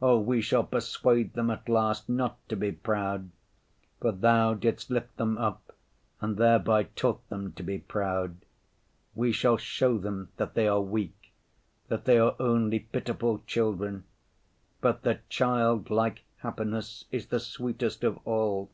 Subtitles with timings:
[0.00, 3.30] Oh, we shall persuade them at last not to be proud,
[3.98, 5.74] for Thou didst lift them up
[6.20, 8.36] and thereby taught them to be proud.
[9.16, 11.32] We shall show them that they are weak,
[11.88, 14.04] that they are only pitiful children,
[14.80, 18.70] but that childlike happiness is the sweetest of all.